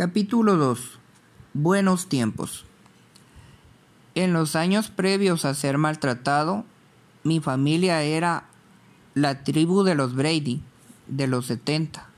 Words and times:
Capítulo 0.00 0.56
2. 0.56 0.98
Buenos 1.52 2.08
tiempos. 2.08 2.64
En 4.14 4.32
los 4.32 4.56
años 4.56 4.88
previos 4.88 5.44
a 5.44 5.52
ser 5.52 5.76
maltratado, 5.76 6.64
mi 7.22 7.40
familia 7.40 8.02
era 8.02 8.44
la 9.12 9.44
tribu 9.44 9.82
de 9.82 9.94
los 9.94 10.14
Brady, 10.14 10.62
de 11.06 11.26
los 11.26 11.44
70. 11.48 12.08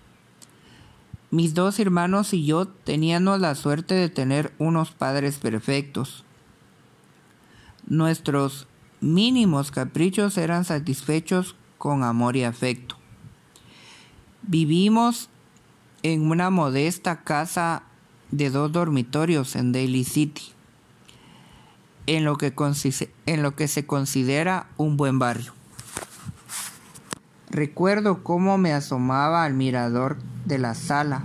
Mis 1.32 1.54
dos 1.54 1.80
hermanos 1.80 2.32
y 2.34 2.45
yo 2.46 2.68
teníamos 2.68 3.40
la 3.40 3.56
suerte 3.56 3.96
de 3.96 4.08
tener 4.08 4.53
unos 4.60 4.92
padres 4.92 5.38
perfectos. 5.38 6.24
Nuestros 7.88 8.69
mínimos 9.01 9.72
caprichos 9.72 10.38
eran 10.38 10.64
satisfechos 10.64 11.56
con 11.78 12.04
amor 12.04 12.37
y 12.37 12.44
afecto. 12.44 12.94
Vivimos 14.42 15.30
en 16.02 16.30
una 16.30 16.50
modesta 16.50 17.23
casa 17.23 17.82
de 18.30 18.51
dos 18.51 18.73
dormitorios 18.73 19.56
en 19.56 19.73
Daly 19.73 20.05
City, 20.05 20.52
en 22.06 22.24
lo 22.24 22.37
que, 22.37 22.52
en 23.27 23.43
lo 23.43 23.55
que 23.55 23.69
se 23.69 23.87
considera 23.87 24.66
un 24.77 24.96
buen 24.96 25.19
barrio. 25.19 25.52
Recuerdo 27.51 28.24
cómo 28.24 28.59
me 28.59 28.73
asomaba 28.73 29.45
al 29.45 29.55
mirador 29.55 30.16
de 30.46 30.59
la 30.59 30.74
sala 30.74 31.24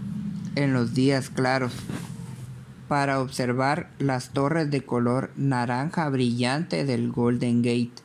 en 0.55 0.73
los 0.73 0.94
días 0.94 1.30
claros 1.30 1.73
para 2.88 3.20
observar 3.20 3.90
las 3.99 4.30
torres 4.32 4.70
de 4.70 4.85
color 4.85 5.32
naranja 5.35 6.09
brillante 6.09 6.85
del 6.85 7.12
Golden 7.12 7.62
Gate 7.62 8.04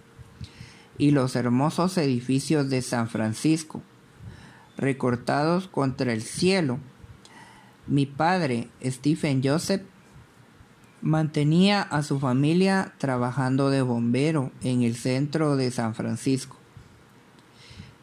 y 0.98 1.10
los 1.10 1.36
hermosos 1.36 1.98
edificios 1.98 2.70
de 2.70 2.82
San 2.82 3.08
Francisco 3.08 3.82
recortados 4.82 5.68
contra 5.68 6.12
el 6.12 6.22
cielo. 6.22 6.78
Mi 7.86 8.04
padre, 8.04 8.68
Stephen 8.84 9.41
Joseph, 9.42 9.82
mantenía 11.00 11.83
a 11.83 12.02
su 12.02 12.19
familia 12.19 12.92
trabajando 12.98 13.70
de 13.70 13.83
bombero 13.83 14.50
en 14.62 14.83
el 14.83 14.97
centro 14.97 15.56
de 15.56 15.70
San 15.70 15.94
Francisco. 15.94 16.56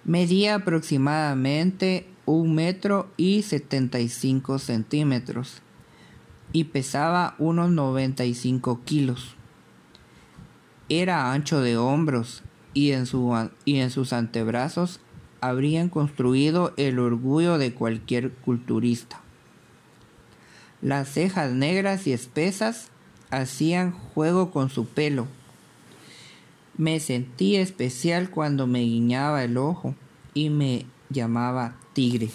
Medía 0.06 0.56
aproximadamente 0.56 2.08
un 2.26 2.56
metro 2.56 3.10
y 3.18 3.42
75 3.42 4.58
centímetros 4.58 5.62
y 6.54 6.66
pesaba 6.66 7.36
unos 7.40 7.72
95 7.72 8.82
kilos. 8.86 9.36
Era 10.88 11.34
ancho 11.34 11.62
de 11.62 11.78
hombros 11.78 12.44
y 12.74 12.92
en, 12.92 13.06
y 13.66 13.80
en 13.80 13.92
sus 13.92 14.14
antebrazos 14.14 15.02
habrían 15.42 15.90
construido 15.90 16.74
el 16.78 17.00
orgullo 17.00 17.58
de 17.58 17.74
cualquier 17.74 18.32
culturista. 18.32 19.22
Las 20.82 21.10
cejas 21.10 21.52
negras 21.52 22.08
y 22.08 22.14
espesas 22.14 22.90
hacían 23.32 23.92
juego 23.92 24.52
con 24.52 24.70
su 24.70 24.86
pelo. 24.88 25.28
Me 26.78 27.00
sentí 27.00 27.58
especial 27.58 28.30
cuando 28.30 28.66
me 28.68 28.80
guiñaba 28.80 29.44
el 29.44 29.58
ojo 29.58 29.96
y 30.34 30.50
me 30.50 30.86
llamaba 31.10 31.76
tigre. 31.94 32.30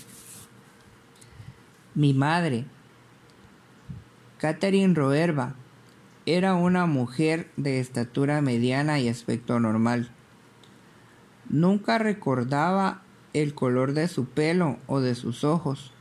Mi 1.95 2.13
madre, 2.13 2.67
Catherine 4.39 4.95
Roerba, 4.95 5.55
era 6.27 6.55
una 6.55 6.87
mujer 6.87 7.51
de 7.57 7.81
estatura 7.81 8.41
mediana 8.41 8.99
y 8.99 9.09
aspecto 9.09 9.61
normal. 9.61 10.11
Nunca 11.51 11.99
recordaba 11.99 13.03
el 13.35 13.55
color 13.55 13.93
de 13.93 14.09
su 14.09 14.27
pelo 14.27 14.79
o 14.87 15.01
de 15.01 15.15
sus 15.15 15.45
ojos, 15.45 15.93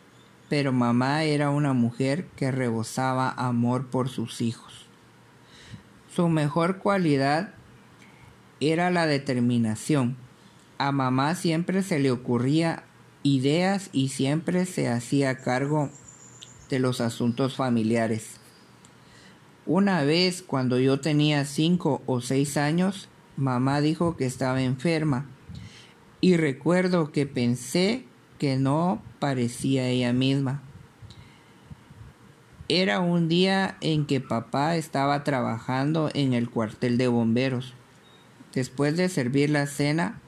pero 0.49 0.71
mamá 0.71 1.23
era 1.23 1.49
una 1.49 1.73
mujer 1.73 2.27
que 2.35 2.51
rebosaba 2.51 3.29
amor 3.31 3.87
por 3.87 4.07
sus 4.07 4.39
hijos. 4.39 4.85
Su 6.15 6.29
mejor 6.29 6.77
cualidad 6.77 7.55
era 8.59 8.91
la 8.91 9.07
determinación. 9.07 10.15
A 10.77 10.91
mamá 10.91 11.35
siempre 11.35 11.81
se 11.81 11.99
le 11.99 12.11
ocurría 12.11 12.83
ideas 13.23 13.89
y 13.91 14.09
siempre 14.09 14.65
se 14.65 14.89
hacía 14.89 15.39
cargo 15.39 15.89
de 16.69 16.79
los 16.79 17.01
asuntos 17.01 17.55
familiares. 17.55 18.37
Una 19.65 20.03
vez, 20.03 20.43
cuando 20.43 20.77
yo 20.77 20.99
tenía 20.99 21.45
cinco 21.45 22.01
o 22.05 22.21
seis 22.21 22.57
años, 22.57 23.09
mamá 23.37 23.81
dijo 23.81 24.15
que 24.17 24.25
estaba 24.25 24.61
enferma 24.61 25.25
y 26.23 26.37
recuerdo 26.37 27.11
que 27.11 27.25
pensé 27.25 28.05
que 28.39 28.55
no 28.55 29.01
parecía 29.19 29.89
ella 29.89 30.13
misma. 30.13 30.63
Era 32.69 33.01
un 33.01 33.27
día 33.27 33.75
en 33.81 34.05
que 34.05 34.21
papá 34.21 34.77
estaba 34.77 35.25
trabajando 35.25 36.09
en 36.13 36.31
el 36.31 36.49
cuartel 36.49 36.97
de 36.97 37.09
bomberos. 37.09 37.73
Después 38.53 38.95
de 38.95 39.09
servir 39.09 39.49
la 39.49 39.67
cena, 39.67 40.21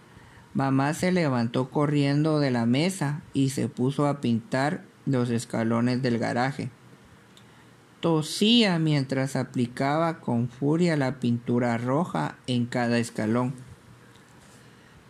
mamá 0.54 0.94
se 0.94 1.14
levantó 1.14 1.70
corriendo 1.70 2.42
de 2.42 2.52
la 2.52 2.66
mesa 2.66 3.22
y 3.32 3.52
se 3.52 3.70
puso 3.70 4.06
a 4.06 4.20
pintar 4.20 4.84
los 5.06 5.30
escalones 5.30 6.02
del 6.02 6.18
garaje. 6.18 6.72
Tosía 8.02 8.80
mientras 8.80 9.38
aplicaba 9.38 10.20
con 10.20 10.50
furia 10.50 10.98
la 10.98 11.22
pintura 11.22 11.78
roja 11.78 12.36
en 12.48 12.66
cada 12.66 12.98
escalón. 12.98 13.65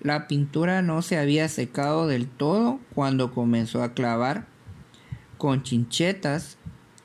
La 0.05 0.27
pintura 0.27 0.83
no 0.83 1.01
se 1.01 1.17
había 1.17 1.49
secado 1.49 2.05
del 2.05 2.27
todo 2.27 2.79
cuando 2.93 3.33
comenzó 3.33 3.81
a 3.81 3.95
clavar 3.95 4.45
con 5.39 5.63
chinchetas 5.63 6.59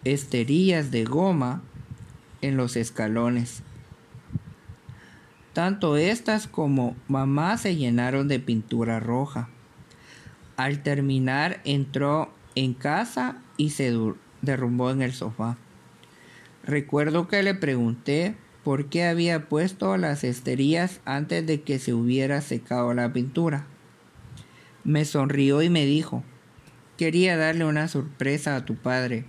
esterillas 0.05 0.91
de 0.91 1.07
goma 1.07 1.63
en 2.43 2.59
los 2.59 2.77
escalones. 2.77 3.63
Tanto 5.55 5.97
estas 5.97 6.47
como 6.47 6.95
mamá 7.09 7.57
se 7.57 7.75
llenaron 7.75 8.29
de 8.29 8.39
pintura 8.39 9.01
roja. 9.01 9.49
Al 10.59 10.83
terminar 10.83 11.63
entró 11.65 12.31
en 12.55 12.75
casa 12.75 13.39
y 13.57 13.71
se 13.71 13.99
derrumbó 14.43 14.91
en 14.91 15.01
el 15.01 15.15
sofá. 15.15 15.57
Recuerdo 16.65 17.29
que 17.29 17.43
le 17.43 17.55
pregunté 17.55 18.37
por 18.71 18.87
qué 18.87 19.03
había 19.03 19.49
puesto 19.49 19.97
las 19.97 20.23
esterías 20.23 21.01
antes 21.05 21.45
de 21.45 21.63
que 21.63 21.81
se 21.81 21.93
hubiera 21.93 22.41
secado 22.41 22.95
la 22.95 23.13
pintura. 23.13 23.67
Me 24.85 25.05
sonrió 25.05 25.61
y 25.61 25.69
me 25.69 25.87
dijo, 25.87 26.23
quería 26.97 27.37
darle 27.37 27.65
una 27.65 27.89
sorpresa 27.89 28.55
a 28.55 28.65
tu 28.65 28.77
padre. 28.77 29.25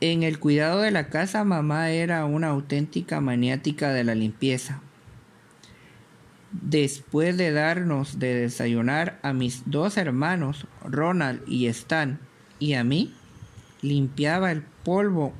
En 0.00 0.22
el 0.22 0.38
cuidado 0.38 0.80
de 0.80 0.92
la 0.92 1.10
casa 1.10 1.44
mamá 1.44 1.90
era 1.90 2.24
una 2.24 2.48
auténtica 2.48 3.20
maniática 3.20 3.92
de 3.92 4.04
la 4.04 4.14
limpieza. 4.14 4.80
Después 6.52 7.36
de 7.36 7.52
darnos 7.52 8.18
de 8.18 8.34
desayunar 8.34 9.18
a 9.22 9.34
mis 9.34 9.64
dos 9.66 9.98
hermanos, 9.98 10.66
Ronald 10.86 11.42
y 11.46 11.66
Stan, 11.66 12.18
y 12.58 12.72
a 12.72 12.82
mí, 12.82 13.14
limpiaba 13.82 14.52
el 14.52 14.62
polvo 14.62 15.34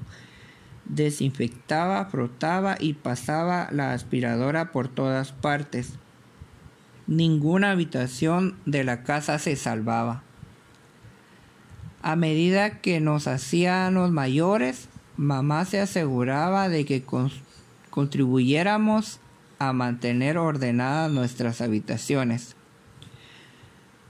desinfectaba, 0.91 2.05
frotaba 2.07 2.77
y 2.79 2.95
pasaba 2.95 3.69
la 3.71 3.93
aspiradora 3.93 4.73
por 4.73 4.89
todas 4.89 5.33
partes. 5.33 5.95
Ninguna 7.07 7.71
habitación 7.71 8.57
de 8.67 8.85
la 8.85 9.03
casa 9.03 9.39
se 9.39 9.57
salvaba. 9.57 10.23
A 12.03 12.17
medida 12.17 12.81
que 12.81 13.01
nos 13.01 13.27
hacíamos 13.27 14.11
mayores, 14.11 14.89
mamá 15.17 15.65
se 15.65 15.81
aseguraba 15.81 16.69
de 16.69 16.85
que 16.85 17.05
contribuyéramos 17.91 19.21
a 19.59 19.73
mantener 19.73 20.39
ordenadas 20.39 21.13
nuestras 21.13 21.61
habitaciones. 21.61 22.57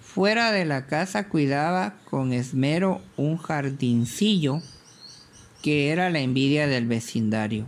Fuera 0.01 0.53
de 0.53 0.65
la 0.65 0.87
casa 0.87 1.29
cuidaba 1.29 1.95
con 2.09 2.33
esmero 2.33 3.01
un 3.17 3.37
jardincillo 3.37 4.61
que 5.63 5.91
era 5.91 6.11
la 6.11 6.21
envidia 6.21 6.67
del 6.67 6.87
vecindario. 6.87 7.67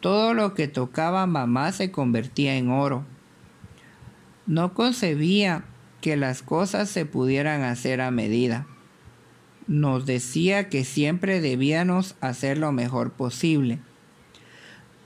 Todo 0.00 0.32
lo 0.32 0.54
que 0.54 0.68
tocaba 0.68 1.26
mamá 1.26 1.72
se 1.72 1.90
convertía 1.90 2.56
en 2.56 2.70
oro. 2.70 3.04
No 4.46 4.72
concebía 4.72 5.64
que 6.00 6.16
las 6.16 6.42
cosas 6.42 6.88
se 6.88 7.04
pudieran 7.04 7.62
hacer 7.62 8.00
a 8.00 8.10
medida. 8.10 8.66
Nos 9.66 10.06
decía 10.06 10.68
que 10.68 10.84
siempre 10.84 11.40
debíamos 11.40 12.16
hacer 12.20 12.58
lo 12.58 12.72
mejor 12.72 13.12
posible. 13.12 13.78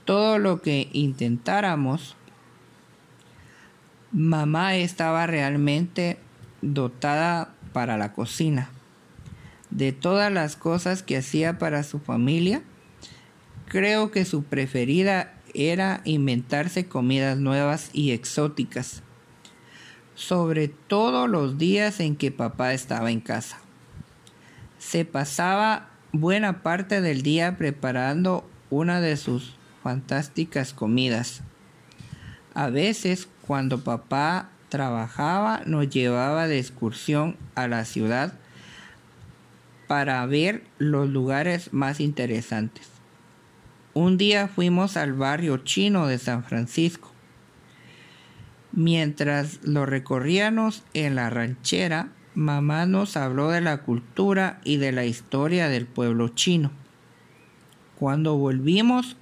Todo 0.05 0.39
lo 0.39 0.61
que 0.61 0.89
intentáramos, 0.93 2.15
mamá 4.11 4.75
estaba 4.75 5.27
realmente 5.27 6.17
dotada 6.61 7.53
para 7.73 7.97
la 7.97 8.13
cocina 8.13 8.69
de 9.75 9.91
todas 9.91 10.31
las 10.31 10.55
cosas 10.55 11.03
que 11.03 11.17
hacía 11.17 11.57
para 11.57 11.83
su 11.83 11.99
familia, 11.99 12.61
creo 13.67 14.09
que 14.09 14.23
su 14.23 14.43
preferida 14.43 15.33
era 15.53 15.99
inventarse 16.05 16.87
comidas 16.87 17.37
nuevas 17.37 17.89
y 17.91 18.11
exóticas, 18.11 19.03
sobre 20.15 20.69
todo 20.69 21.27
los 21.27 21.57
días 21.57 21.99
en 21.99 22.15
que 22.15 22.31
papá 22.31 22.73
estaba 22.73 23.11
en 23.11 23.19
casa. 23.19 23.57
Se 24.79 25.03
pasaba 25.03 25.89
buena 26.13 26.63
parte 26.63 27.01
del 27.01 27.21
día 27.21 27.57
preparando 27.57 28.49
una 28.69 29.01
de 29.01 29.17
sus 29.17 29.57
fantásticas 29.83 30.73
comidas. 30.73 31.41
A 32.53 32.69
veces, 32.69 33.27
cuando 33.41 33.83
papá 33.83 34.51
trabajaba, 34.69 35.63
nos 35.65 35.89
llevaba 35.89 36.47
de 36.47 36.59
excursión 36.59 37.35
a 37.55 37.67
la 37.67 37.83
ciudad 37.83 38.39
para 39.87 40.25
ver 40.25 40.63
los 40.77 41.09
lugares 41.09 41.73
más 41.73 41.99
interesantes. 41.99 42.87
Un 43.93 44.17
día 44.17 44.47
fuimos 44.47 44.97
al 44.97 45.13
barrio 45.13 45.57
chino 45.57 46.07
de 46.07 46.17
San 46.17 46.43
Francisco. 46.43 47.11
Mientras 48.71 49.59
lo 49.63 49.85
recorríamos 49.85 50.83
en 50.93 51.15
la 51.15 51.29
ranchera, 51.29 52.09
mamá 52.33 52.85
nos 52.85 53.15
habló 53.15 53.49
de 53.49 53.61
la 53.61 53.83
cultura 53.83 54.59
y 54.63 54.77
de 54.77 54.91
la 54.91 55.05
historia 55.05 55.69
del 55.69 55.85
pueblo 55.85 56.29
chino. 56.29 56.71
Cuando 57.97 58.35
volvimos, 58.35 59.15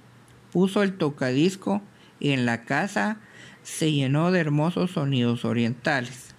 puso 0.50 0.82
el 0.82 0.94
tocadisco 0.98 1.82
en 2.20 2.46
la 2.46 2.64
casa 2.64 3.18
se 3.62 3.92
llenó 3.92 4.30
de 4.30 4.40
hermosos 4.40 4.92
sonidos 4.92 5.44
orientales. 5.44 6.33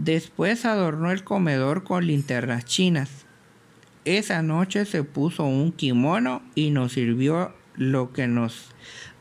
Después 0.00 0.64
adornó 0.64 1.10
el 1.10 1.24
comedor 1.24 1.82
con 1.82 2.06
linternas 2.06 2.64
chinas. 2.64 3.10
Esa 4.04 4.42
noche 4.42 4.84
se 4.84 5.02
puso 5.02 5.42
un 5.42 5.72
kimono 5.72 6.40
y 6.54 6.70
nos 6.70 6.92
sirvió 6.92 7.52
lo 7.74 8.12
que 8.12 8.28
nos 8.28 8.68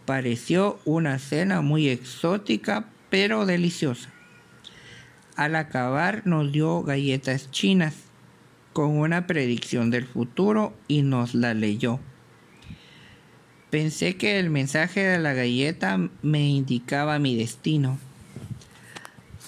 pareció 0.06 0.80
una 0.86 1.18
cena 1.18 1.62
muy 1.62 1.90
exótica 1.90 2.86
pero 3.10 3.48
deliciosa. 3.48 4.12
Al 5.36 5.56
acabar 5.56 6.28
nos 6.28 6.52
dio 6.52 6.84
galletas 6.84 7.50
chinas 7.50 7.96
con 8.72 9.00
una 9.00 9.26
predicción 9.26 9.90
del 9.90 10.06
futuro 10.06 10.78
y 10.88 11.02
nos 11.02 11.34
la 11.34 11.56
leyó. 11.56 12.00
Pensé 13.72 14.16
que 14.16 14.40
el 14.40 14.52
mensaje 14.52 15.00
de 15.00 15.18
la 15.18 15.34
galleta 15.34 15.98
me 16.22 16.48
indicaba 16.48 17.18
mi 17.18 17.36
destino. 17.36 17.98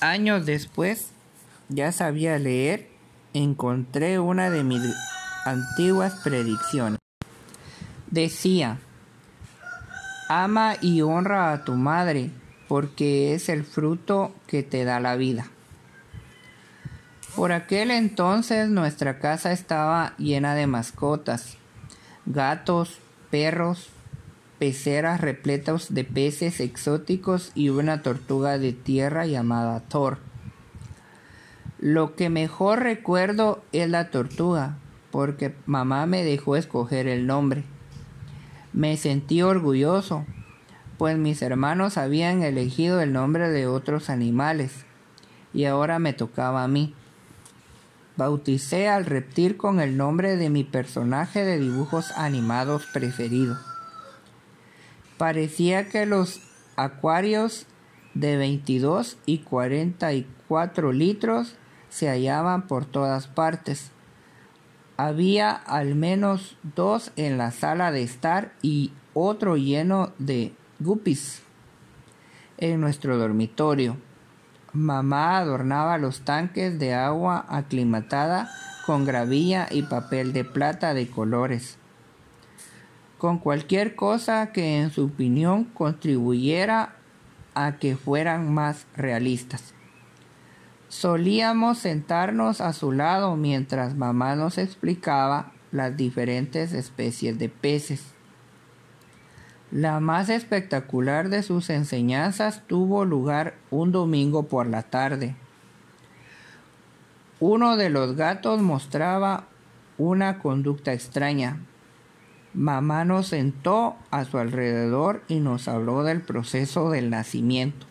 Años 0.02 0.48
después, 0.48 1.12
ya 1.70 1.92
sabía 1.92 2.38
leer, 2.40 2.90
encontré 3.34 4.20
una 4.20 4.50
de 4.50 4.64
mis 4.64 4.82
antiguas 5.46 6.16
predicciones. 6.24 7.00
Decía, 8.12 8.80
ama 10.28 10.76
y 10.82 11.02
honra 11.02 11.54
a 11.54 11.64
tu 11.64 11.76
madre, 11.76 12.32
porque 12.68 13.34
es 13.34 13.50
el 13.50 13.64
fruto 13.64 14.34
que 14.48 14.64
te 14.64 14.84
da 14.84 15.00
la 15.00 15.16
vida. 15.16 15.48
Por 17.36 17.52
aquel 17.52 17.92
entonces 17.92 18.70
nuestra 18.70 19.20
casa 19.20 19.52
estaba 19.52 20.14
llena 20.18 20.56
de 20.56 20.68
mascotas, 20.68 21.58
gatos, 22.26 22.98
perros, 23.30 23.90
peceras 24.58 25.22
repletas 25.22 25.94
de 25.94 26.04
peces 26.04 26.60
exóticos 26.60 27.52
y 27.56 27.70
una 27.70 28.02
tortuga 28.02 28.58
de 28.58 28.74
tierra 28.74 29.26
llamada 29.26 29.80
Thor. 29.82 30.29
Lo 31.82 32.18
que 32.18 32.30
mejor 32.30 32.80
recuerdo 32.80 33.64
es 33.72 33.90
la 33.90 34.12
tortuga, 34.12 34.78
porque 35.12 35.56
mamá 35.66 36.06
me 36.08 36.26
dejó 36.26 36.58
escoger 36.58 37.08
el 37.08 37.26
nombre. 37.26 37.64
Me 38.74 38.98
sentí 38.98 39.42
orgulloso, 39.42 40.26
pues 40.98 41.18
mis 41.18 41.42
hermanos 41.42 41.98
habían 41.98 42.44
elegido 42.44 43.00
el 43.00 43.14
nombre 43.14 43.50
de 43.50 43.66
otros 43.66 44.10
animales, 44.10 44.84
y 45.54 45.64
ahora 45.64 46.00
me 46.00 46.12
tocaba 46.12 46.66
a 46.66 46.68
mí. 46.68 46.94
Bauticé 48.18 48.90
al 48.90 49.06
reptil 49.06 49.56
con 49.56 49.80
el 49.80 49.96
nombre 49.96 50.36
de 50.36 50.50
mi 50.50 50.66
personaje 50.66 51.46
de 51.46 51.60
dibujos 51.60 52.12
animados 52.18 52.86
preferido. 52.88 53.58
Parecía 55.18 55.88
que 55.88 56.06
los 56.06 56.42
acuarios 56.76 57.68
de 58.16 58.36
22 58.36 59.18
y 59.26 59.40
44 59.40 60.92
litros 60.92 61.56
se 61.90 62.10
hallaban 62.10 62.68
por 62.68 62.86
todas 62.86 63.28
partes. 63.28 63.92
Había 64.98 65.52
al 65.52 65.96
menos 65.96 66.58
dos 66.76 67.12
en 67.16 67.38
la 67.38 67.52
sala 67.52 67.92
de 67.92 68.04
estar 68.04 68.54
y 68.62 68.92
otro 69.14 69.58
lleno 69.58 70.12
de 70.18 70.54
guppies 70.80 71.42
en 72.58 72.82
nuestro 72.82 73.18
dormitorio. 73.18 73.98
Mamá 74.74 75.38
adornaba 75.38 75.98
los 75.98 76.22
tanques 76.22 76.78
de 76.80 76.94
agua 76.94 77.46
aclimatada 77.50 78.52
con 78.86 79.06
gravilla 79.06 79.68
y 79.72 79.84
papel 79.84 80.34
de 80.34 80.44
plata 80.44 80.94
de 80.94 81.10
colores 81.10 81.80
con 83.20 83.38
cualquier 83.38 83.96
cosa 83.96 84.52
que 84.54 84.80
en 84.80 84.92
su 84.92 85.06
opinión 85.06 85.66
contribuyera 85.66 86.96
a 87.54 87.74
que 87.74 87.98
fueran 87.98 88.52
más 88.52 88.88
realistas. 88.96 89.74
Solíamos 90.90 91.78
sentarnos 91.78 92.62
a 92.62 92.74
su 92.74 92.92
lado 92.92 93.36
mientras 93.36 93.96
mamá 93.96 94.36
nos 94.36 94.58
explicaba 94.58 95.52
las 95.72 95.96
diferentes 95.96 96.74
especies 96.74 97.40
de 97.40 97.48
peces. 97.50 98.14
La 99.72 100.00
más 100.00 100.30
espectacular 100.30 101.30
de 101.30 101.44
sus 101.44 101.70
enseñanzas 101.70 102.64
tuvo 102.68 103.06
lugar 103.06 103.56
un 103.72 103.92
domingo 103.92 104.48
por 104.48 104.68
la 104.68 104.84
tarde. 104.84 105.36
Uno 107.40 107.78
de 107.78 107.90
los 107.90 108.16
gatos 108.16 108.62
mostraba 108.62 109.46
una 109.98 110.40
conducta 110.40 110.92
extraña, 110.92 111.60
Mamá 112.54 113.06
nos 113.06 113.28
sentó 113.28 113.96
a 114.10 114.26
su 114.26 114.40
alrededor 114.40 115.22
y 115.28 115.40
nos 115.40 115.68
habló 115.68 116.04
del 116.04 116.22
proceso 116.22 116.90
del 116.90 117.12
nacimiento. 117.12 117.86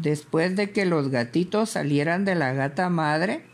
Después 0.00 0.56
de 0.56 0.70
que 0.70 0.86
los 0.86 1.10
gatitos 1.10 1.68
salieran 1.68 2.24
de 2.24 2.34
la 2.34 2.54
gata 2.54 2.88
madre, 2.88 3.44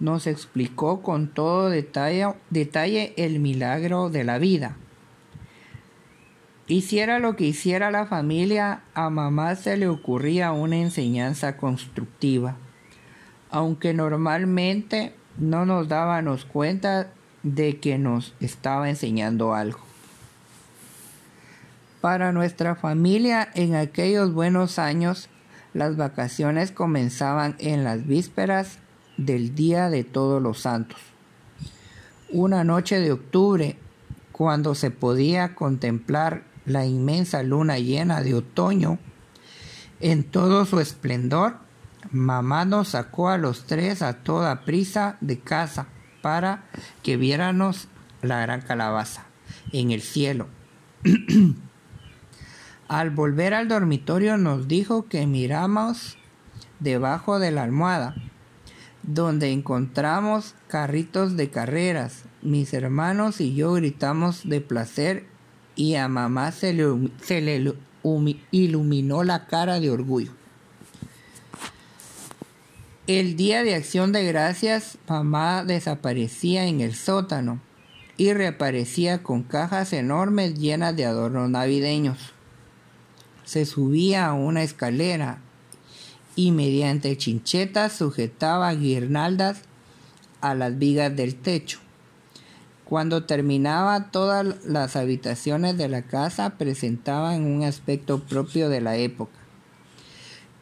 nos 0.00 0.26
explicó 0.26 1.00
con 1.00 1.28
todo 1.28 1.70
detalle, 1.70 3.14
el 3.16 3.38
milagro 3.38 4.10
de 4.10 4.24
la 4.24 4.38
vida. 4.38 4.76
Hiciera 6.66 7.20
lo 7.20 7.36
que 7.36 7.44
hiciera 7.44 7.92
la 7.92 8.06
familia, 8.06 8.82
a 8.94 9.10
mamá 9.10 9.54
se 9.54 9.76
le 9.76 9.86
ocurría 9.86 10.50
una 10.50 10.78
enseñanza 10.78 11.56
constructiva, 11.56 12.56
aunque 13.48 13.94
normalmente 13.94 15.14
no 15.38 15.66
nos 15.66 15.86
dábamos 15.86 16.46
cuenta 16.46 17.12
de 17.44 17.78
que 17.78 17.96
nos 17.96 18.34
estaba 18.40 18.90
enseñando 18.90 19.54
algo. 19.54 19.78
Para 22.00 22.32
nuestra 22.32 22.74
familia 22.74 23.48
en 23.54 23.76
aquellos 23.76 24.34
buenos 24.34 24.80
años, 24.80 25.28
las 25.74 25.96
vacaciones 25.96 26.72
comenzaban 26.72 27.56
en 27.58 27.84
las 27.84 28.06
vísperas 28.06 28.78
del 29.16 29.54
Día 29.54 29.90
de 29.90 30.04
Todos 30.04 30.42
los 30.42 30.60
Santos. 30.60 30.98
Una 32.30 32.64
noche 32.64 33.00
de 33.00 33.12
octubre, 33.12 33.78
cuando 34.32 34.74
se 34.74 34.90
podía 34.90 35.54
contemplar 35.54 36.44
la 36.64 36.84
inmensa 36.84 37.42
luna 37.42 37.78
llena 37.78 38.22
de 38.22 38.34
otoño 38.34 38.98
en 40.00 40.24
todo 40.24 40.64
su 40.66 40.80
esplendor, 40.80 41.56
mamá 42.10 42.64
nos 42.64 42.88
sacó 42.88 43.28
a 43.28 43.38
los 43.38 43.64
tres 43.64 44.02
a 44.02 44.14
toda 44.14 44.64
prisa 44.64 45.16
de 45.20 45.38
casa 45.38 45.86
para 46.22 46.64
que 47.02 47.16
viéramos 47.16 47.88
la 48.22 48.40
gran 48.40 48.60
calabaza 48.60 49.26
en 49.72 49.90
el 49.90 50.02
cielo. 50.02 50.48
al 52.88 53.10
volver 53.10 53.54
al 53.54 53.68
dormitorio 53.68 54.36
nos 54.36 54.68
dijo 54.68 55.06
que 55.06 55.26
miramos 55.26 56.16
debajo 56.78 57.38
de 57.38 57.50
la 57.50 57.64
almohada, 57.64 58.14
donde 59.02 59.50
encontramos 59.50 60.54
carritos 60.68 61.36
de 61.36 61.50
carreras. 61.50 62.24
Mis 62.42 62.72
hermanos 62.74 63.40
y 63.40 63.54
yo 63.54 63.72
gritamos 63.72 64.48
de 64.48 64.60
placer 64.60 65.26
y 65.74 65.96
a 65.96 66.08
mamá 66.08 66.52
se 66.52 66.72
le, 66.72 67.10
se 67.22 67.40
le 67.40 67.74
iluminó 68.52 69.24
la 69.24 69.46
cara 69.46 69.80
de 69.80 69.90
orgullo. 69.90 70.32
El 73.08 73.36
día 73.36 73.62
de 73.62 73.74
acción 73.74 74.12
de 74.12 74.24
gracias, 74.24 74.98
mamá 75.08 75.64
desaparecía 75.64 76.66
en 76.66 76.80
el 76.80 76.94
sótano 76.94 77.60
y 78.16 78.32
reaparecía 78.32 79.22
con 79.22 79.42
cajas 79.42 79.92
enormes 79.92 80.54
llenas 80.54 80.96
de 80.96 81.04
adornos 81.04 81.50
navideños. 81.50 82.35
Se 83.46 83.64
subía 83.64 84.26
a 84.26 84.34
una 84.34 84.62
escalera 84.62 85.38
y 86.34 86.50
mediante 86.50 87.16
chinchetas 87.16 87.94
sujetaba 87.94 88.74
guirnaldas 88.74 89.62
a 90.40 90.54
las 90.54 90.78
vigas 90.78 91.16
del 91.16 91.36
techo. 91.36 91.78
Cuando 92.84 93.24
terminaba 93.24 94.10
todas 94.10 94.64
las 94.64 94.96
habitaciones 94.96 95.78
de 95.78 95.88
la 95.88 96.02
casa 96.02 96.58
presentaban 96.58 97.44
un 97.44 97.64
aspecto 97.64 98.20
propio 98.20 98.68
de 98.68 98.80
la 98.80 98.96
época. 98.96 99.38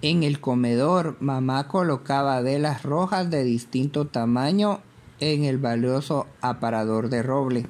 En 0.03 0.23
el 0.23 0.39
comedor, 0.39 1.17
mamá 1.21 1.69
colocaba 1.69 2.41
velas 2.43 2.83
rojas 2.83 3.31
de 3.31 3.45
distinto 3.45 4.07
tamaño 4.07 4.81
en 5.21 5.45
el 5.45 5.57
valioso 5.57 6.27
aparador 6.43 7.09
de 7.09 7.23
roble. 7.23 7.67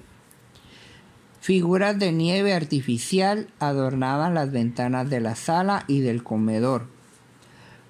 Figuras 1.45 1.99
de 1.99 2.11
nieve 2.11 2.55
artificial 2.55 3.49
adornaban 3.59 4.33
las 4.33 4.51
ventanas 4.51 5.11
de 5.11 5.21
la 5.21 5.35
sala 5.35 5.85
y 5.89 6.01
del 6.01 6.23
comedor. 6.23 6.87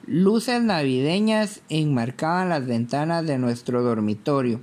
Luces 0.08 0.60
navideñas 0.60 1.60
enmarcaban 1.68 2.48
las 2.48 2.66
ventanas 2.66 3.24
de 3.28 3.38
nuestro 3.38 3.84
dormitorio. 3.84 4.60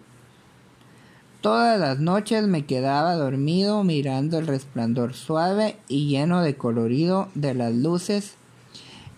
Todas 1.40 1.80
las 1.80 2.00
noches 2.00 2.48
me 2.48 2.66
quedaba 2.66 3.16
dormido 3.16 3.86
mirando 3.86 4.40
el 4.40 4.48
resplandor 4.48 5.14
suave 5.14 5.78
y 5.88 6.10
lleno 6.10 6.42
de 6.42 6.56
colorido 6.56 7.30
de 7.34 7.54
las 7.54 7.74
luces 7.74 8.36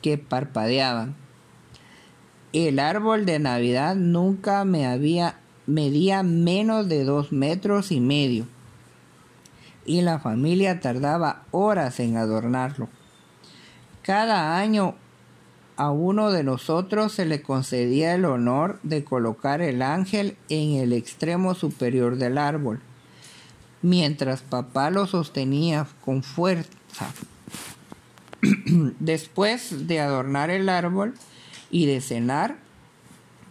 que 0.03 0.19
parpadeaban. 0.19 1.15
El 2.53 2.77
árbol 2.77 3.25
de 3.25 3.39
Navidad 3.39 3.95
nunca 3.95 4.65
me 4.65 4.85
había 4.85 5.39
medía 5.65 6.21
menos 6.21 6.87
de 6.89 7.05
dos 7.05 7.31
metros 7.31 7.91
y 7.91 7.99
medio 7.99 8.45
y 9.85 10.01
la 10.01 10.19
familia 10.19 10.79
tardaba 10.79 11.43
horas 11.51 11.99
en 11.99 12.17
adornarlo. 12.17 12.89
Cada 14.01 14.57
año 14.57 14.95
a 15.75 15.91
uno 15.91 16.31
de 16.31 16.43
nosotros 16.43 17.13
se 17.13 17.25
le 17.25 17.41
concedía 17.41 18.13
el 18.13 18.25
honor 18.25 18.79
de 18.83 19.03
colocar 19.03 19.61
el 19.61 19.81
ángel 19.81 20.37
en 20.49 20.75
el 20.75 20.93
extremo 20.93 21.55
superior 21.55 22.17
del 22.17 22.37
árbol, 22.37 22.79
mientras 23.81 24.41
papá 24.41 24.89
lo 24.89 25.07
sostenía 25.07 25.87
con 26.03 26.23
fuerza. 26.23 27.11
Después 28.99 29.87
de 29.87 29.99
adornar 29.99 30.49
el 30.49 30.69
árbol 30.69 31.13
y 31.71 31.85
de 31.85 32.01
cenar, 32.01 32.57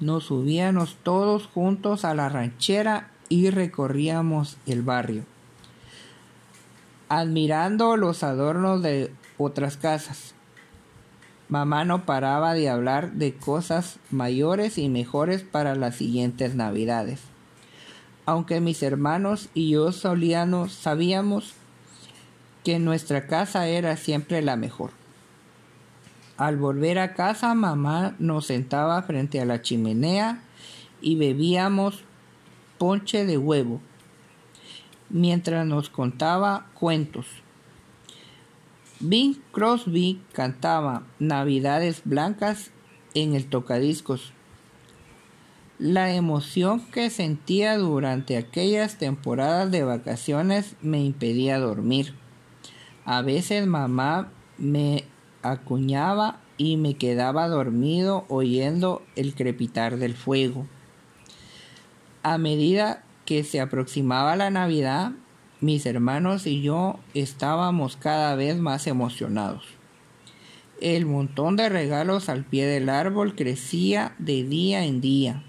nos 0.01 0.25
subíamos 0.25 0.97
todos 1.03 1.47
juntos 1.47 2.05
a 2.05 2.15
la 2.15 2.29
ranchera 2.29 3.11
y 3.29 3.51
recorríamos 3.51 4.59
el 4.67 4.83
barrio, 4.83 5.25
admirando 7.21 7.97
los 7.97 8.23
adornos 8.23 8.83
de 8.83 9.13
otras 9.39 9.77
casas 9.77 10.35
Mamá 11.53 11.85
no 11.85 12.07
paraba 12.07 12.55
de 12.55 12.71
hablar 12.71 13.13
de 13.13 13.35
cosas 13.35 13.99
mayores 14.11 14.79
y 14.79 14.89
mejores 14.89 15.43
para 15.43 15.75
las 15.75 15.97
siguientes 15.97 16.55
navidades. 16.55 17.21
Aunque 18.25 18.63
mis 18.63 18.83
hermanos 18.83 19.51
y 19.53 19.69
yo 19.69 19.93
solíamos, 19.93 20.73
sabíamos 20.73 21.53
que 22.65 22.79
nuestra 22.79 23.27
casa 23.27 23.67
era 23.67 23.99
siempre 23.99 24.41
la 24.41 24.57
mejor. 24.57 24.93
Al 26.39 26.57
volver 26.57 26.99
a 26.99 27.13
casa, 27.13 27.53
mamá 27.55 28.15
nos 28.19 28.47
sentaba 28.47 29.03
frente 29.03 29.39
a 29.39 29.45
la 29.45 29.61
chimenea 29.61 30.41
y 31.03 31.17
bebíamos 31.17 32.03
ponche 32.79 33.27
de 33.27 33.37
huevo, 33.37 33.83
mientras 35.13 35.67
nos 35.67 35.91
contaba 35.91 36.67
cuentos. 36.75 37.27
Bing 38.99 39.37
Crosby 39.53 40.21
cantaba 40.33 41.05
Navidades 41.19 42.03
Blancas 42.05 42.71
en 43.15 43.35
el 43.35 43.47
tocadiscos. 43.47 44.33
La 45.79 46.15
emoción 46.15 46.81
que 46.93 47.11
sentía 47.11 47.77
durante 47.77 48.37
aquellas 48.37 48.99
temporadas 48.99 49.71
de 49.71 49.83
vacaciones 49.83 50.77
me 50.81 51.05
impedía 51.05 51.59
dormir. 51.59 52.15
A 53.05 53.23
veces 53.23 53.67
mamá 53.67 54.31
me 54.59 55.05
acuñaba 55.43 56.41
y 56.57 56.77
me 56.77 56.95
quedaba 56.95 57.49
dormido 57.49 58.25
oyendo 58.29 59.03
el 59.17 59.35
crepitar 59.35 59.97
del 59.97 60.15
fuego. 60.15 60.67
A 62.23 62.39
medida 62.39 63.03
que 63.25 63.45
se 63.45 63.61
aproximaba 63.61 64.37
la 64.37 64.51
Navidad, 64.51 65.13
mis 65.61 65.87
hermanos 65.87 66.47
y 66.47 66.61
yo 66.61 66.99
estábamos 67.15 67.97
cada 67.97 68.35
vez 68.35 68.59
más 68.59 68.87
emocionados. 68.87 69.65
El 70.81 71.07
montón 71.07 71.57
de 71.57 71.69
regalos 71.69 72.29
al 72.29 72.45
pie 72.45 72.67
del 72.67 72.89
árbol 72.89 73.37
crecía 73.37 74.17
de 74.19 74.43
día 74.43 74.85
en 74.85 75.01
día. 75.01 75.45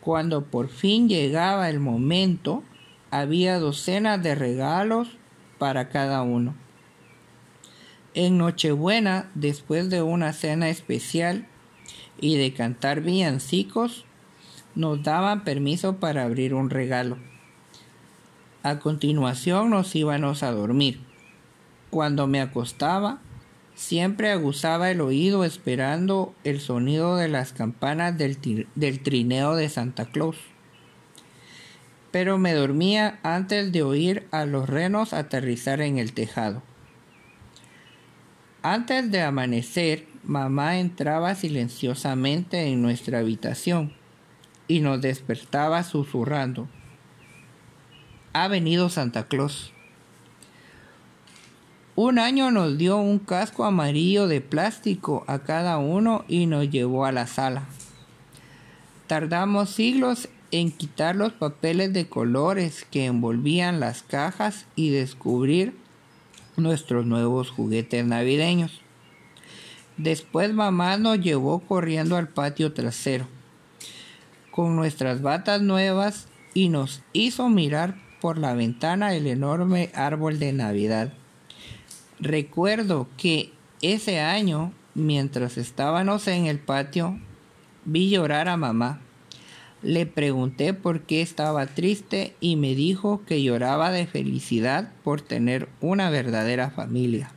Cuando 0.00 0.44
por 0.44 0.68
fin 0.68 1.08
llegaba 1.08 1.68
el 1.68 1.80
momento, 1.80 2.62
había 3.10 3.58
docenas 3.58 4.22
de 4.22 4.36
regalos 4.36 5.18
para 5.58 5.88
cada 5.88 6.22
uno. 6.22 6.54
En 8.14 8.38
Nochebuena, 8.38 9.30
después 9.34 9.90
de 9.90 10.02
una 10.02 10.32
cena 10.32 10.68
especial 10.68 11.46
y 12.20 12.36
de 12.36 12.52
cantar 12.52 13.00
villancicos, 13.00 14.04
nos 14.74 15.02
daban 15.02 15.44
permiso 15.44 15.96
para 15.96 16.24
abrir 16.24 16.54
un 16.54 16.70
regalo. 16.70 17.18
A 18.62 18.78
continuación 18.78 19.70
nos 19.70 19.94
íbamos 19.94 20.42
a 20.42 20.52
dormir. 20.52 21.00
Cuando 21.90 22.26
me 22.26 22.40
acostaba, 22.40 23.18
siempre 23.74 24.30
aguzaba 24.30 24.90
el 24.90 25.00
oído 25.00 25.44
esperando 25.44 26.34
el 26.44 26.60
sonido 26.60 27.16
de 27.16 27.28
las 27.28 27.52
campanas 27.52 28.16
del, 28.16 28.66
del, 28.74 29.00
trineo 29.00 29.56
de 29.56 29.68
Santa 29.68 30.06
Claus. 30.06 30.36
Pero 32.12 32.38
me 32.38 32.52
dormía 32.52 33.18
antes 33.22 33.72
de 33.72 33.82
oír 33.82 34.28
a 34.30 34.46
los 34.46 34.68
renos 34.68 35.12
aterrizar 35.12 35.80
en 35.80 35.98
el 35.98 36.12
tejado. 36.12 36.62
Antes 38.62 39.10
de 39.10 39.22
amanecer, 39.22 40.06
mamá 40.22 40.78
entraba 40.78 41.34
silenciosamente 41.34 42.68
en 42.68 42.80
nuestra 42.80 43.18
habitación 43.18 43.92
y 44.72 44.80
nos 44.80 45.02
despertaba 45.02 45.82
susurrando 45.82 46.66
ha 48.32 48.48
venido 48.48 48.88
Santa 48.88 49.28
Claus. 49.28 49.70
Un 51.94 52.18
año 52.18 52.50
nos 52.50 52.78
dio 52.78 52.96
un 52.96 53.18
casco 53.18 53.66
amarillo 53.66 54.28
de 54.28 54.40
plástico 54.40 55.24
a 55.26 55.40
cada 55.40 55.76
uno 55.76 56.24
y 56.26 56.46
nos 56.46 56.70
llevó 56.70 57.04
a 57.04 57.12
la 57.12 57.26
sala. 57.26 57.64
Tardamos 59.08 59.68
siglos 59.68 60.30
en 60.50 60.72
quitar 60.72 61.16
los 61.16 61.34
papeles 61.34 61.92
de 61.92 62.08
colores 62.08 62.86
que 62.90 63.04
envolvían 63.04 63.78
las 63.78 64.02
cajas 64.02 64.64
y 64.74 64.88
descubrir 64.88 65.76
nuestros 66.56 67.04
nuevos 67.04 67.50
juguetes 67.50 68.06
navideños. 68.06 68.80
Después 69.98 70.54
mamá 70.54 70.96
nos 70.96 71.20
llevó 71.20 71.60
corriendo 71.60 72.16
al 72.16 72.28
patio 72.28 72.72
trasero 72.72 73.26
con 74.52 74.76
nuestras 74.76 75.22
batas 75.22 75.62
nuevas 75.62 76.28
y 76.54 76.68
nos 76.68 77.02
hizo 77.12 77.48
mirar 77.48 77.96
por 78.20 78.38
la 78.38 78.54
ventana 78.54 79.14
el 79.14 79.26
enorme 79.26 79.90
árbol 79.94 80.38
de 80.38 80.52
Navidad. 80.52 81.12
Recuerdo 82.20 83.08
que 83.16 83.50
ese 83.80 84.20
año, 84.20 84.72
mientras 84.94 85.58
estábamos 85.58 86.28
en 86.28 86.46
el 86.46 86.60
patio, 86.60 87.18
vi 87.84 88.10
llorar 88.10 88.48
a 88.48 88.56
mamá. 88.56 89.00
Le 89.82 90.06
pregunté 90.06 90.74
por 90.74 91.00
qué 91.00 91.22
estaba 91.22 91.66
triste 91.66 92.36
y 92.38 92.54
me 92.54 92.76
dijo 92.76 93.22
que 93.26 93.42
lloraba 93.42 93.90
de 93.90 94.06
felicidad 94.06 94.92
por 95.02 95.20
tener 95.20 95.68
una 95.80 96.10
verdadera 96.10 96.70
familia. 96.70 97.32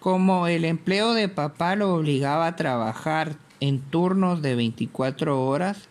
Como 0.00 0.48
el 0.48 0.64
empleo 0.64 1.14
de 1.14 1.28
papá 1.28 1.76
lo 1.76 1.94
obligaba 1.94 2.48
a 2.48 2.56
trabajar 2.56 3.36
en 3.60 3.80
turnos 3.80 4.42
de 4.42 4.54
24 4.54 5.44
horas, 5.44 5.88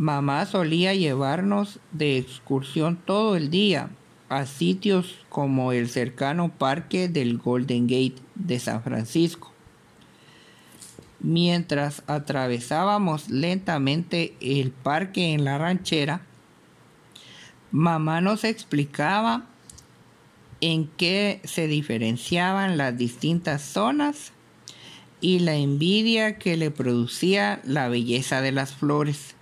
Mamá 0.00 0.46
solía 0.46 0.94
llevarnos 0.94 1.78
de 1.92 2.16
excursión 2.16 2.96
todo 2.96 3.36
el 3.36 3.50
día 3.50 3.90
a 4.30 4.46
sitios 4.46 5.26
como 5.28 5.72
el 5.72 5.90
cercano 5.90 6.48
parque 6.56 7.06
del 7.10 7.36
Golden 7.36 7.86
Gate 7.86 8.22
de 8.34 8.58
San 8.60 8.82
Francisco. 8.82 9.52
Mientras 11.18 12.02
atravesábamos 12.06 13.28
lentamente 13.28 14.34
el 14.40 14.70
parque 14.70 15.34
en 15.34 15.44
la 15.44 15.58
ranchera, 15.58 16.22
mamá 17.70 18.22
nos 18.22 18.44
explicaba 18.44 19.44
en 20.62 20.86
qué 20.86 21.42
se 21.44 21.66
diferenciaban 21.66 22.78
las 22.78 22.96
distintas 22.96 23.60
zonas 23.60 24.32
y 25.20 25.40
la 25.40 25.54
envidia 25.54 26.38
que 26.38 26.56
le 26.56 26.70
producía 26.70 27.60
la 27.64 27.88
belleza 27.88 28.40
de 28.40 28.52
las 28.52 28.74
flores. 28.74 29.34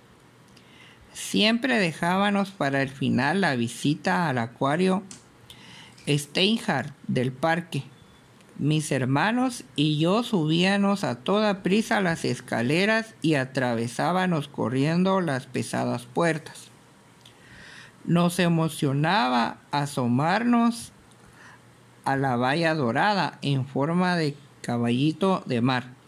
Siempre 1.13 1.79
dejábamos 1.79 2.51
para 2.51 2.81
el 2.81 2.89
final 2.89 3.41
la 3.41 3.55
visita 3.55 4.29
al 4.29 4.37
acuario 4.37 5.03
Steinhardt 6.07 6.93
del 7.07 7.31
parque. 7.31 7.83
Mis 8.57 8.91
hermanos 8.91 9.63
y 9.75 9.99
yo 9.99 10.23
subíamos 10.23 11.03
a 11.03 11.15
toda 11.15 11.63
prisa 11.63 12.01
las 12.01 12.25
escaleras 12.25 13.15
y 13.21 13.35
atravesábamos 13.35 14.49
corriendo 14.49 15.21
las 15.21 15.45
pesadas 15.45 16.05
puertas. 16.05 16.67
Nos 18.03 18.39
emocionaba 18.39 19.59
asomarnos 19.71 20.91
a 22.05 22.17
la 22.17 22.35
valla 22.35 22.73
dorada 22.73 23.37
en 23.41 23.65
forma 23.65 24.15
de 24.15 24.35
caballito 24.61 25.43
de 25.45 25.61
mar 25.61 25.99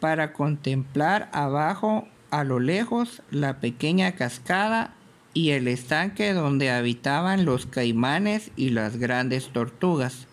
para 0.00 0.32
contemplar 0.32 1.28
abajo 1.32 2.06
a 2.30 2.44
lo 2.44 2.60
lejos 2.60 3.22
la 3.30 3.60
pequeña 3.60 4.12
cascada 4.12 4.94
y 5.34 5.50
el 5.50 5.68
estanque 5.68 6.32
donde 6.32 6.70
habitaban 6.70 7.44
los 7.44 7.66
caimanes 7.66 8.50
y 8.56 8.70
las 8.70 8.96
grandes 8.96 9.48
tortugas. 9.52 10.26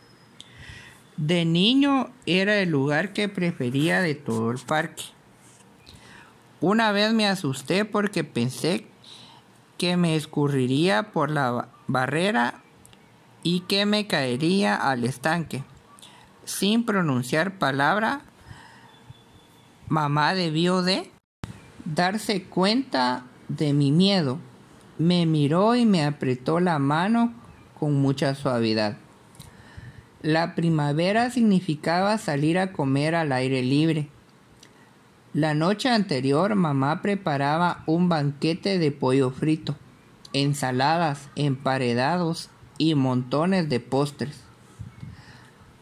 De 1.18 1.46
niño 1.46 2.10
era 2.26 2.60
el 2.60 2.70
lugar 2.70 3.14
que 3.14 3.30
prefería 3.30 4.02
de 4.02 4.16
todo 4.16 4.52
el 4.52 4.60
parque. 4.60 5.04
Una 6.62 6.92
vez 6.92 7.14
me 7.14 7.28
asusté 7.28 7.86
porque 7.86 8.24
pensé 8.24 8.88
que 9.78 9.98
me 9.98 10.16
escurriría 10.16 11.12
por 11.12 11.30
la 11.30 11.68
barrera 11.88 12.62
y 13.44 13.62
que 13.62 13.86
me 13.86 14.08
caería 14.08 14.76
al 14.76 15.04
estanque. 15.04 15.64
Sin 16.46 16.86
pronunciar 16.86 17.58
palabra, 17.58 18.22
mamá 19.88 20.34
debió 20.34 20.82
de 20.82 21.10
darse 21.86 22.44
cuenta 22.44 23.24
de 23.48 23.74
mi 23.74 23.92
miedo. 23.92 24.40
Me 24.98 25.26
miró 25.26 25.76
y 25.76 25.86
me 25.86 26.04
apretó 26.04 26.60
la 26.60 26.80
mano 26.80 27.34
con 27.80 28.02
mucha 28.02 28.36
suavidad. 28.36 28.98
La 30.22 30.56
primavera 30.56 31.30
significaba 31.30 32.18
salir 32.18 32.60
a 32.60 32.72
comer 32.74 33.16
al 33.16 33.32
aire 33.32 33.62
libre. 33.62 34.10
La 35.34 35.54
noche 35.54 35.90
anterior 35.90 36.56
mamá 36.56 37.02
preparaba 37.02 37.84
un 37.88 38.08
banquete 38.08 38.80
de 38.80 38.92
pollo 38.92 39.32
frito, 39.32 39.76
ensaladas, 40.32 41.30
emparedados 41.36 42.50
y 42.78 42.96
montones 42.96 43.68
de 43.70 43.80
postres. 43.80 44.53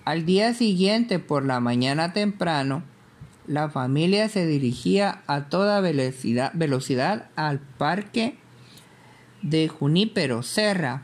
Al 0.04 0.26
día 0.26 0.56
siguiente 0.56 1.20
por 1.20 1.46
la 1.46 1.60
mañana 1.60 2.12
temprano, 2.12 2.82
la 3.46 3.70
familia 3.70 4.30
se 4.30 4.48
dirigía 4.48 5.22
a 5.28 5.44
toda 5.46 5.80
velocidad, 5.80 7.30
al 7.36 7.60
parque 7.60 8.40
de 9.44 9.68
Junípero 9.68 10.42
Serra. 10.42 11.04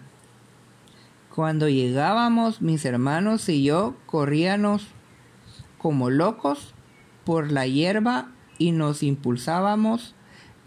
Cuando 1.36 1.70
llegábamos, 1.70 2.64
mis 2.64 2.86
hermanos 2.86 3.48
y 3.50 3.64
yo 3.64 3.96
corríamos 4.08 4.88
como 5.78 6.10
locos 6.10 6.74
por 7.24 7.52
la 7.52 7.68
hierba 7.68 8.32
y 8.58 8.72
nos 8.72 9.04
impulsábamos 9.04 10.16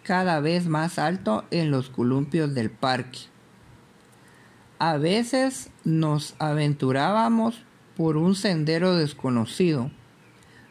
cada 0.04 0.38
vez 0.38 0.68
más 0.68 1.00
alto 1.00 1.44
en 1.50 1.72
los 1.72 1.90
columpios 1.90 2.54
del 2.54 2.70
parque. 2.70 3.18
A 4.78 4.98
veces 4.98 5.70
nos 5.84 6.36
aventurábamos 6.38 7.64
por 8.00 8.16
un 8.16 8.34
sendero 8.34 8.96
desconocido 8.96 9.90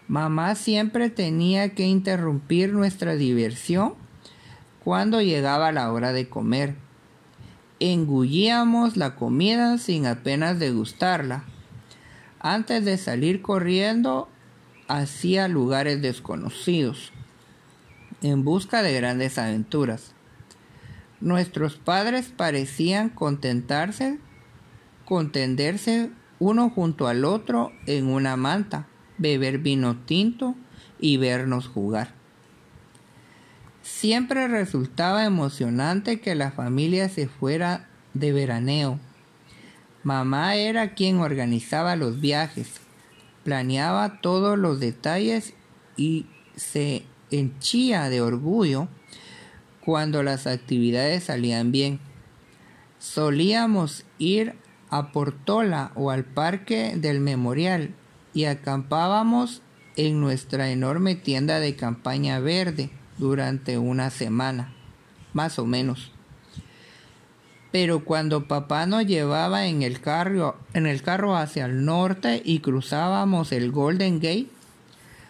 Mamá 0.08 0.56
siempre 0.56 1.12
tenía 1.12 1.76
que 1.76 1.86
interrumpir 1.86 2.74
nuestra 2.74 3.16
diversión 3.18 3.94
cuando 4.84 5.22
llegaba 5.22 5.72
la 5.72 5.94
hora 5.94 6.12
de 6.12 6.28
comer. 6.28 6.74
Engullíamos 7.80 8.98
la 8.98 9.16
comida 9.16 9.78
sin 9.78 10.08
apenas 10.08 10.58
degustarla, 10.58 11.44
antes 12.40 12.84
de 12.84 12.98
salir 12.98 13.44
corriendo 13.44 14.28
hacia 14.88 15.48
lugares 15.48 16.02
desconocidos, 16.02 17.14
en 18.24 18.44
busca 18.44 18.82
de 18.82 18.96
grandes 18.96 19.38
aventuras. 19.38 20.14
Nuestros 21.22 21.76
padres 21.76 22.34
parecían 22.36 23.10
contentarse, 23.10 24.18
contenderse 25.06 26.10
uno 26.40 26.70
junto 26.70 27.08
al 27.08 27.26
otro 27.26 27.72
en 27.86 28.08
una 28.08 28.36
manta 28.38 28.88
beber 29.18 29.60
vino 29.60 29.98
tinto 29.98 30.56
y 31.00 31.18
vernos 31.18 31.68
jugar. 31.68 32.14
Siempre 33.82 34.48
resultaba 34.48 35.26
emocionante 35.26 36.20
que 36.20 36.36
la 36.36 36.52
familia 36.52 37.10
se 37.10 37.28
fuera 37.28 37.90
de 38.14 38.32
veraneo. 38.32 39.00
Mamá 40.04 40.56
era 40.56 40.94
quien 40.94 41.20
organizaba 41.20 41.96
los 41.96 42.22
viajes, 42.22 42.80
planeaba 43.44 44.22
todos 44.22 44.58
los 44.58 44.80
detalles 44.80 45.54
y 45.98 46.26
se 46.56 47.04
henchía 47.32 48.10
de 48.10 48.22
orgullo 48.22 48.88
cuando 49.82 50.24
las 50.24 50.48
actividades 50.48 51.26
salían 51.26 51.72
bien. 51.72 52.00
Solíamos 53.00 54.06
ir 54.18 54.56
a 54.90 55.12
Portola 55.12 55.92
o 55.96 56.12
al 56.12 56.26
parque 56.26 56.94
del 56.96 57.20
memorial 57.20 57.94
y 58.34 58.46
acampábamos 58.46 59.62
en 59.96 60.20
nuestra 60.22 60.70
enorme 60.72 61.16
tienda 61.16 61.60
de 61.60 61.76
campaña 61.76 62.40
verde 62.40 62.90
durante 63.18 63.78
una 63.78 64.10
semana, 64.10 64.74
más 65.34 65.60
o 65.60 65.66
menos. 65.66 66.12
Pero 67.72 68.04
cuando 68.04 68.48
papá 68.48 68.86
nos 68.86 69.06
llevaba 69.06 69.68
en 69.68 69.84
el 69.84 70.02
carro, 70.02 70.58
en 70.74 70.88
el 70.88 71.04
carro 71.04 71.36
hacia 71.36 71.66
el 71.66 71.86
norte 71.86 72.42
y 72.44 72.60
cruzábamos 72.60 73.52
el 73.52 73.72
Golden 73.72 74.16
Gate, 74.20 74.48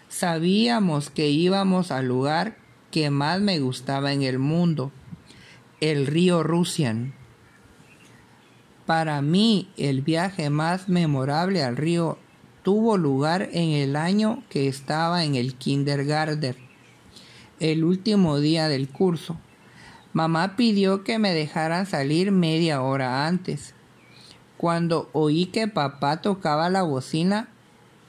sabíamos 0.08 1.10
que 1.10 1.30
íbamos 1.30 1.92
al 1.92 2.08
lugar 2.08 2.58
que 2.92 3.10
más 3.10 3.42
me 3.42 3.60
gustaba 3.60 4.14
en 4.14 4.22
el 4.24 4.40
mundo, 4.40 4.92
el 5.82 6.08
río 6.08 6.44
Rusian. 6.44 7.14
Para 8.90 9.22
mí, 9.22 9.70
el 9.78 10.02
viaje 10.02 10.50
más 10.50 10.90
memorable 10.90 11.64
al 11.64 11.78
río 11.78 12.18
tuvo 12.64 12.98
lugar 12.98 13.48
en 13.52 13.70
el 13.70 13.96
año 13.96 14.42
que 14.50 14.68
estaba 14.68 15.24
en 15.24 15.36
el 15.36 15.54
kindergarten, 15.54 16.56
el 17.60 17.84
último 17.84 18.40
día 18.40 18.68
del 18.68 18.90
curso. 18.90 19.38
Mamá 20.12 20.56
pidió 20.56 21.04
que 21.04 21.20
me 21.20 21.36
dejaran 21.36 21.86
salir 21.86 22.32
media 22.32 22.82
hora 22.82 23.28
antes. 23.28 23.76
Cuando 24.58 25.08
oí 25.14 25.46
que 25.46 25.68
papá 25.68 26.24
tocaba 26.24 26.72
la 26.72 26.82
bocina, 26.82 27.48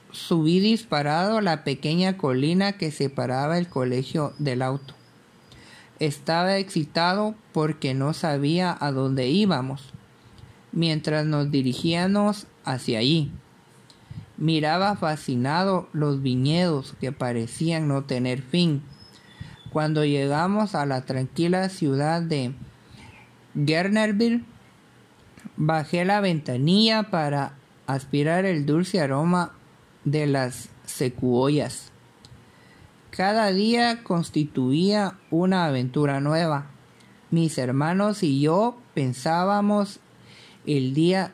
subí 0.09 0.59
disparado 0.59 1.37
a 1.37 1.41
la 1.43 1.63
pequeña 1.63 2.17
colina 2.17 2.71
que 2.71 2.89
separaba 2.89 3.59
el 3.59 3.67
colegio 3.67 4.33
del 4.39 4.63
auto. 4.63 4.95
Estaba 5.99 6.57
excitado 6.57 7.35
porque 7.53 7.93
no 7.93 8.13
sabía 8.13 8.75
a 8.79 8.91
dónde 8.91 9.27
íbamos, 9.27 9.93
mientras 10.71 11.25
nos 11.25 11.51
dirigíamos 11.51 12.47
hacia 12.63 12.99
allí. 12.99 13.31
Miraba 14.37 14.95
fascinado 14.95 15.87
los 15.93 16.21
viñedos 16.21 16.95
que 16.99 17.11
parecían 17.11 17.87
no 17.87 18.03
tener 18.03 18.41
fin. 18.41 18.81
Cuando 19.71 20.03
llegamos 20.03 20.75
a 20.75 20.85
la 20.85 21.05
tranquila 21.05 21.69
ciudad 21.69 22.21
de 22.21 22.53
Gernerville, 23.55 24.43
bajé 25.57 26.05
la 26.05 26.21
ventanilla 26.21 27.03
para 27.03 27.53
aspirar 27.87 28.45
el 28.45 28.65
dulce 28.65 28.99
aroma 28.99 29.53
de 30.05 30.27
las 30.27 30.69
secuoyas. 30.85 31.91
Cada 33.11 33.51
día 33.51 34.03
constituía 34.03 35.17
una 35.29 35.65
aventura 35.65 36.21
nueva. 36.21 36.67
Mis 37.29 37.57
hermanos 37.57 38.23
y 38.23 38.41
yo 38.41 38.77
pensábamos 38.93 39.99
el 40.65 40.93
día 40.93 41.33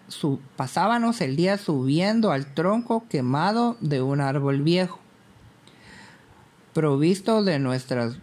pasábamos 0.56 1.22
el 1.22 1.36
día 1.36 1.58
subiendo 1.58 2.32
al 2.32 2.54
tronco 2.54 3.06
quemado 3.10 3.78
de 3.82 4.02
un 4.02 4.22
árbol 4.22 4.62
viejo, 4.62 5.00
provisto 6.74 7.44
de 7.44 7.60
nuestras 7.60 8.18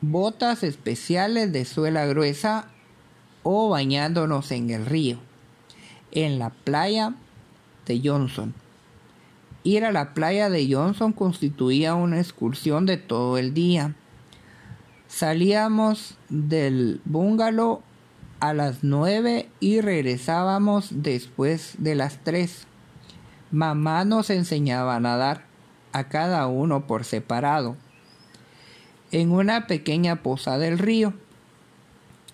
botas 0.00 0.62
especiales 0.62 1.52
de 1.52 1.64
suela 1.64 2.06
gruesa 2.06 2.68
o 3.42 3.68
bañándonos 3.68 4.50
en 4.50 4.70
el 4.70 4.86
río, 4.86 5.18
en 6.12 6.38
la 6.38 6.50
playa 6.50 7.14
de 7.86 8.00
Johnson. 8.02 8.54
Ir 9.62 9.84
a 9.84 9.92
la 9.92 10.14
playa 10.14 10.48
de 10.48 10.72
Johnson 10.72 11.12
constituía 11.12 11.94
una 11.94 12.20
excursión 12.20 12.86
de 12.86 12.96
todo 12.96 13.36
el 13.36 13.52
día. 13.52 13.94
Salíamos 15.08 16.16
del 16.28 17.00
bungalow 17.04 17.82
a 18.40 18.52
las 18.52 18.82
nueve 18.82 19.48
y 19.60 19.80
regresábamos 19.80 20.88
después 20.90 21.74
de 21.78 21.94
las 21.94 22.18
tres. 22.22 22.66
Mamá 23.50 24.04
nos 24.04 24.30
enseñaba 24.30 24.96
a 24.96 25.00
nadar, 25.00 25.44
a 25.92 26.04
cada 26.04 26.46
uno 26.46 26.86
por 26.86 27.04
separado, 27.04 27.76
en 29.12 29.32
una 29.32 29.66
pequeña 29.66 30.16
poza 30.16 30.58
del 30.58 30.78
río. 30.78 31.14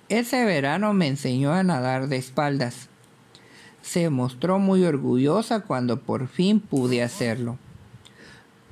Ese 0.08 0.44
verano 0.44 0.92
me 0.92 1.06
enseñó 1.06 1.52
a 1.52 1.62
nadar 1.62 2.08
de 2.08 2.16
espaldas. 2.16 2.88
Se 3.82 4.10
mostró 4.10 4.58
muy 4.58 4.84
orgullosa 4.84 5.60
cuando 5.60 6.00
por 6.00 6.28
fin 6.28 6.60
pude 6.60 7.02
hacerlo. 7.02 7.58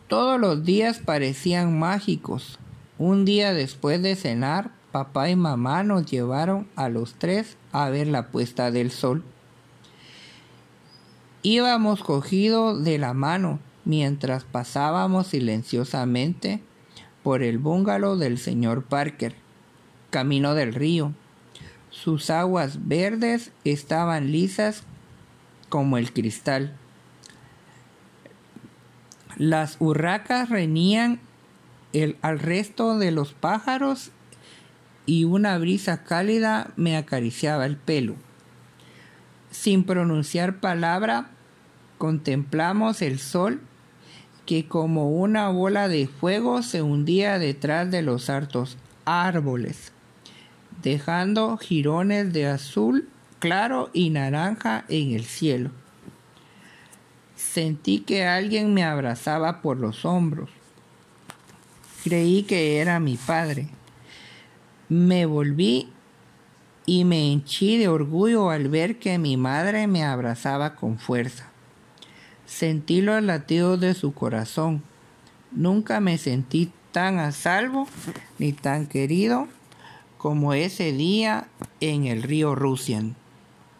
Todos 0.08 0.40
los 0.40 0.64
días 0.64 0.98
parecían 0.98 1.78
mágicos. 1.78 2.58
Un 2.98 3.24
día 3.24 3.54
después 3.54 4.02
de 4.02 4.16
cenar 4.16 4.72
papá 4.90 5.30
y 5.30 5.36
mamá 5.36 5.82
nos 5.82 6.06
llevaron 6.06 6.68
a 6.76 6.88
los 6.88 7.14
tres 7.14 7.56
a 7.72 7.88
ver 7.88 8.06
la 8.06 8.28
puesta 8.28 8.70
del 8.70 8.90
sol. 8.90 9.22
Íbamos 11.42 12.02
cogidos 12.02 12.84
de 12.84 12.98
la 12.98 13.14
mano 13.14 13.60
mientras 13.84 14.44
pasábamos 14.44 15.28
silenciosamente 15.28 16.62
por 17.22 17.42
el 17.42 17.58
bungalow 17.58 18.16
del 18.16 18.38
señor 18.38 18.84
Parker, 18.84 19.34
camino 20.10 20.54
del 20.54 20.74
río. 20.74 21.12
Sus 21.90 22.30
aguas 22.30 22.86
verdes 22.88 23.52
estaban 23.64 24.32
lisas 24.32 24.84
como 25.68 25.98
el 25.98 26.12
cristal. 26.12 26.76
Las 29.36 29.76
urracas 29.80 30.50
reñían 30.50 31.20
al 32.22 32.38
resto 32.38 32.98
de 32.98 33.10
los 33.10 33.32
pájaros 33.32 34.12
y 35.06 35.24
una 35.24 35.58
brisa 35.58 36.04
cálida 36.04 36.72
me 36.76 36.96
acariciaba 36.96 37.66
el 37.66 37.76
pelo. 37.76 38.16
Sin 39.50 39.84
pronunciar 39.84 40.60
palabra, 40.60 41.30
contemplamos 41.98 43.02
el 43.02 43.18
sol 43.18 43.60
que 44.46 44.66
como 44.66 45.10
una 45.10 45.48
bola 45.48 45.88
de 45.88 46.06
fuego 46.06 46.62
se 46.62 46.82
hundía 46.82 47.38
detrás 47.38 47.90
de 47.90 48.02
los 48.02 48.30
hartos 48.30 48.76
árboles, 49.04 49.92
dejando 50.82 51.56
jirones 51.56 52.32
de 52.32 52.46
azul 52.46 53.08
claro 53.38 53.90
y 53.92 54.10
naranja 54.10 54.84
en 54.88 55.12
el 55.12 55.24
cielo. 55.24 55.70
Sentí 57.36 58.00
que 58.00 58.26
alguien 58.26 58.74
me 58.74 58.84
abrazaba 58.84 59.62
por 59.62 59.78
los 59.78 60.04
hombros. 60.04 60.50
Creí 62.04 62.42
que 62.44 62.78
era 62.78 63.00
mi 63.00 63.16
padre. 63.16 63.68
Me 64.90 65.24
volví 65.24 65.88
y 66.84 67.04
me 67.04 67.30
henchí 67.30 67.78
de 67.78 67.86
orgullo 67.86 68.50
al 68.50 68.68
ver 68.68 68.98
que 68.98 69.18
mi 69.18 69.36
madre 69.36 69.86
me 69.86 70.02
abrazaba 70.02 70.74
con 70.74 70.98
fuerza. 70.98 71.48
Sentí 72.44 73.00
los 73.00 73.22
latidos 73.22 73.78
de 73.78 73.94
su 73.94 74.12
corazón. 74.12 74.82
Nunca 75.52 76.00
me 76.00 76.18
sentí 76.18 76.72
tan 76.90 77.20
a 77.20 77.30
salvo 77.30 77.86
ni 78.40 78.52
tan 78.52 78.88
querido 78.88 79.46
como 80.18 80.54
ese 80.54 80.90
día 80.90 81.46
en 81.78 82.06
el 82.06 82.24
río 82.24 82.56
Rusian. 82.56 83.14